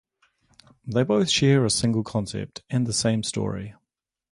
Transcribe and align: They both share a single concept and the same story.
They 0.83 1.03
both 1.03 1.29
share 1.29 1.63
a 1.63 1.69
single 1.69 2.03
concept 2.03 2.63
and 2.71 2.87
the 2.87 2.91
same 2.91 3.21
story. 3.21 3.75